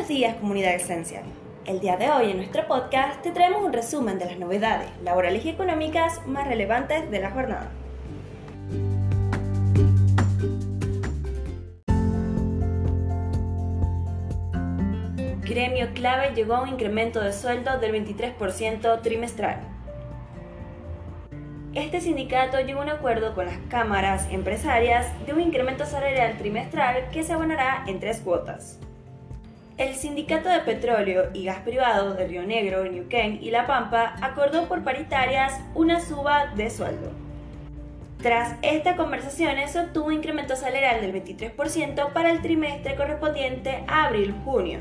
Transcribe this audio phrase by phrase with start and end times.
[0.00, 1.24] Buenos días comunidad Esencial.
[1.66, 5.44] El día de hoy en nuestro podcast te traemos un resumen de las novedades laborales
[5.44, 7.70] y económicas más relevantes de la jornada.
[15.42, 19.60] Gremio Clave llegó a un incremento de sueldo del 23% trimestral.
[21.74, 27.10] Este sindicato llegó a un acuerdo con las cámaras empresarias de un incremento salarial trimestral
[27.10, 28.80] que se abonará en tres cuotas.
[29.80, 34.68] El Sindicato de Petróleo y Gas Privado de Río Negro, Neuquén y La Pampa acordó
[34.68, 37.10] por paritarias una suba de sueldo.
[38.22, 44.08] Tras estas conversaciones se obtuvo un incremento salarial del 23% para el trimestre correspondiente a
[44.08, 44.80] abril-junio.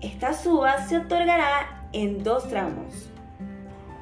[0.00, 3.10] Esta suba se otorgará en dos tramos,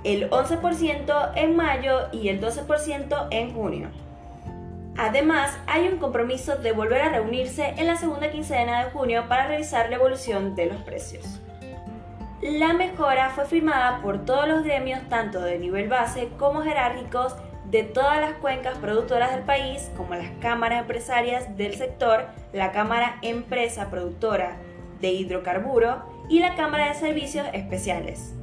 [0.05, 3.89] el 11% en mayo y el 12% en junio.
[4.97, 9.47] Además, hay un compromiso de volver a reunirse en la segunda quincena de junio para
[9.47, 11.41] revisar la evolución de los precios.
[12.43, 17.37] La mejora fue firmada por todos los gremios, tanto de nivel base como jerárquicos,
[17.71, 23.19] de todas las cuencas productoras del país, como las cámaras empresarias del sector, la Cámara
[23.23, 24.57] Empresa Productora
[25.01, 28.35] de Hidrocarburo y la Cámara de Servicios Especiales.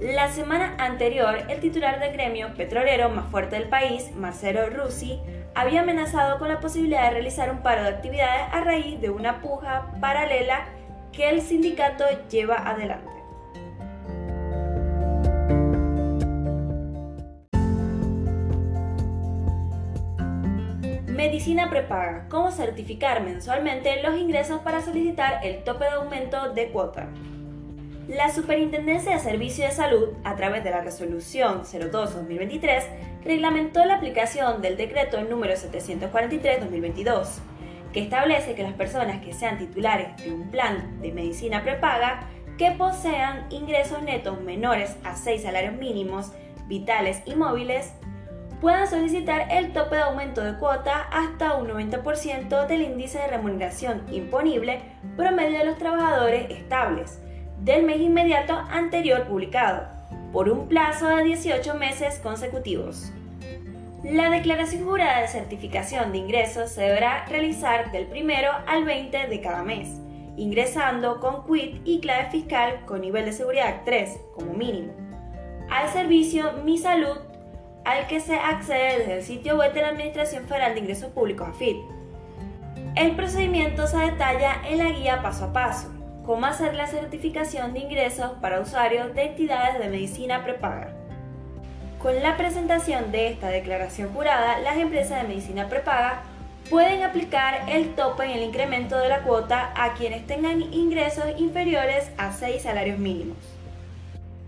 [0.00, 5.20] La semana anterior, el titular del gremio petrolero más fuerte del país, Marcelo Russi,
[5.54, 9.40] había amenazado con la posibilidad de realizar un paro de actividades a raíz de una
[9.40, 10.66] puja paralela
[11.12, 13.10] que el sindicato lleva adelante.
[21.06, 22.26] Medicina prepaga.
[22.28, 27.08] ¿Cómo certificar mensualmente los ingresos para solicitar el tope de aumento de cuota?
[28.08, 32.82] La Superintendencia de Servicios de Salud, a través de la Resolución 02-2023,
[33.24, 37.26] reglamentó la aplicación del decreto número 743-2022,
[37.92, 42.70] que establece que las personas que sean titulares de un plan de medicina prepaga que
[42.72, 46.32] posean ingresos netos menores a 6 salarios mínimos,
[46.66, 47.92] vitales y móviles,
[48.60, 54.02] puedan solicitar el tope de aumento de cuota hasta un 90% del índice de remuneración
[54.12, 54.80] imponible
[55.16, 57.20] promedio de los trabajadores estables
[57.60, 59.88] del mes inmediato anterior publicado,
[60.32, 63.12] por un plazo de 18 meses consecutivos.
[64.04, 68.32] La declaración jurada de certificación de ingresos se deberá realizar del 1
[68.66, 70.00] al 20 de cada mes,
[70.36, 74.92] ingresando con quit y clave fiscal con nivel de seguridad 3 como mínimo,
[75.70, 77.16] al servicio Mi Salud,
[77.84, 81.50] al que se accede desde el sitio web de la Administración Federal de Ingresos Públicos
[81.50, 81.76] AFIP.
[82.96, 85.92] El procedimiento se detalla en la guía paso a paso,
[86.24, 90.92] cómo hacer la certificación de ingresos para usuarios de entidades de medicina prepaga.
[92.02, 96.22] Con la presentación de esta declaración jurada, las empresas de medicina prepaga
[96.68, 102.10] pueden aplicar el tope en el incremento de la cuota a quienes tengan ingresos inferiores
[102.18, 103.36] a 6 salarios mínimos.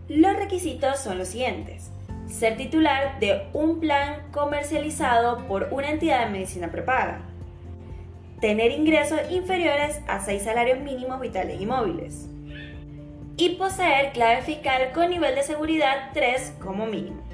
[0.08, 1.90] Los requisitos son los siguientes.
[2.28, 7.20] Ser titular de un plan comercializado por una entidad de medicina prepaga
[8.40, 12.26] tener ingresos inferiores a 6 salarios mínimos vitales y móviles,
[13.36, 17.33] y poseer clave fiscal con nivel de seguridad 3 como mínimo.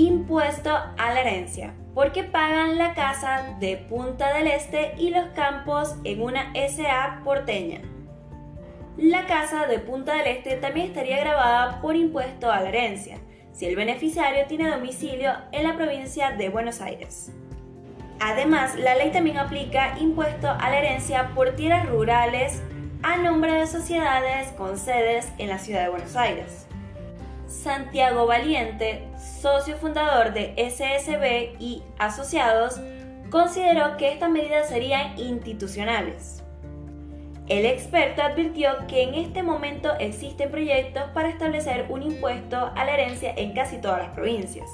[0.00, 5.94] Impuesto a la herencia, porque pagan la casa de Punta del Este y los campos
[6.04, 7.82] en una SA porteña.
[8.96, 13.18] La casa de Punta del Este también estaría grabada por impuesto a la herencia,
[13.52, 17.30] si el beneficiario tiene domicilio en la provincia de Buenos Aires.
[18.20, 22.62] Además, la ley también aplica impuesto a la herencia por tierras rurales
[23.02, 26.69] a nombre de sociedades con sedes en la ciudad de Buenos Aires.
[27.50, 32.80] Santiago Valiente, socio fundador de SSB y asociados,
[33.28, 36.44] consideró que estas medidas serían institucionales.
[37.48, 42.94] El experto advirtió que en este momento existen proyectos para establecer un impuesto a la
[42.94, 44.70] herencia en casi todas las provincias.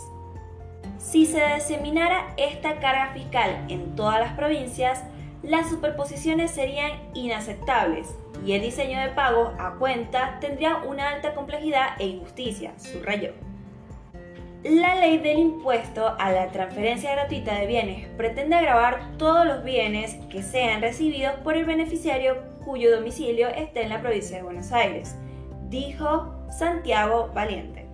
[0.99, 5.03] Si se diseminara esta carga fiscal en todas las provincias,
[5.43, 12.01] las superposiciones serían inaceptables y el diseño de pago a cuenta tendría una alta complejidad
[12.01, 13.33] e injusticia, subrayó.
[14.65, 20.17] La ley del impuesto a la transferencia gratuita de bienes pretende agravar todos los bienes
[20.29, 25.15] que sean recibidos por el beneficiario cuyo domicilio esté en la provincia de Buenos Aires,
[25.69, 27.86] dijo Santiago Valiente.